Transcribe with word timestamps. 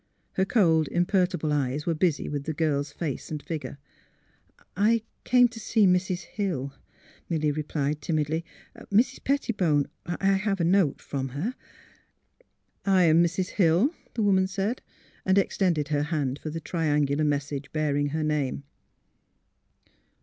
"Her 0.37 0.45
cold, 0.45 0.87
imperturbable 0.87 1.53
eyes 1.53 1.85
were 1.85 1.93
busy 1.93 2.27
with 2.27 2.45
the 2.45 2.55
girl 2.55 2.83
's 2.83 2.91
face 2.91 3.29
and 3.29 3.39
figure." 3.39 3.77
I 4.89 5.03
came— 5.25 5.47
to 5.49 5.59
see 5.59 5.85
Mrs. 5.85 6.21
Hill," 6.23 6.73
Milly 7.29 7.51
replied, 7.51 8.01
timidly.'' 8.01 8.43
Mrs. 8.91 9.23
Pettibone— 9.23 9.85
I 10.07 10.25
have 10.37 10.59
a 10.59 10.63
note 10.63 11.03
from 11.03 11.29
her."" 11.29 11.53
I 12.83 13.03
am 13.03 13.23
Mrs. 13.23 13.49
Hill," 13.49 13.93
the 14.15 14.23
woman 14.23 14.47
said, 14.47 14.81
and 15.23 15.37
ex 15.37 15.55
tended 15.59 15.89
her 15.89 16.01
hand 16.01 16.39
for 16.39 16.49
the 16.49 16.59
triangular 16.59 17.23
message 17.23 17.71
bear 17.71 17.95
ing 17.95 18.07
her 18.07 18.23
name. 18.23 18.63